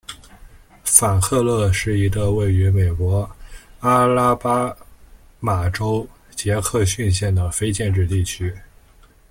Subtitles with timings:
[0.83, 3.29] 法克勒是一个位于美国
[3.81, 4.75] 阿拉巴
[5.39, 8.51] 马州杰克逊县的非建制地区。